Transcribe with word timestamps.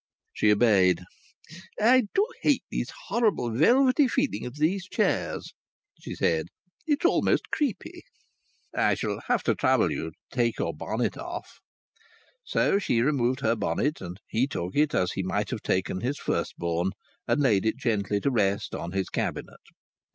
She 0.33 0.51
obeyed. 0.51 1.03
"I 1.79 2.07
do 2.15 2.25
hate 2.41 2.63
the 2.71 2.83
horrid, 3.05 3.35
velvety 3.59 4.07
feeling 4.07 4.47
of 4.47 4.55
these 4.55 4.87
chairs," 4.87 5.53
she 5.99 6.15
said; 6.15 6.47
"it's 6.87 7.05
most 7.05 7.51
creepy." 7.51 8.01
"I 8.75 8.95
shall 8.95 9.19
have 9.27 9.43
to 9.43 9.53
trouble 9.53 9.91
you 9.91 10.09
to 10.09 10.17
take 10.33 10.57
your 10.57 10.73
bonnet 10.73 11.17
off." 11.19 11.59
So 12.43 12.79
she 12.79 13.01
removed 13.03 13.41
her 13.41 13.55
bonnet, 13.55 14.01
and 14.01 14.17
he 14.27 14.47
took 14.47 14.75
it 14.75 14.95
as 14.95 15.11
he 15.11 15.21
might 15.21 15.51
have 15.51 15.61
taken 15.61 16.01
his 16.01 16.17
firstborn, 16.17 16.93
and 17.27 17.39
laid 17.39 17.63
it 17.63 17.77
gently 17.77 18.19
to 18.21 18.31
rest 18.31 18.73
on 18.73 18.93
his 18.93 19.07
cabinet. 19.07 19.61